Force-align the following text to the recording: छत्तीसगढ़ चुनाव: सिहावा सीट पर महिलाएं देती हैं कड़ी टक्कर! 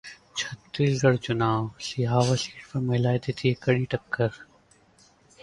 छत्तीसगढ़ 0.37 1.17
चुनाव: 1.17 1.69
सिहावा 1.89 2.35
सीट 2.45 2.65
पर 2.73 2.79
महिलाएं 2.79 3.17
देती 3.27 3.47
हैं 3.49 3.57
कड़ी 3.63 3.85
टक्कर! 3.91 4.43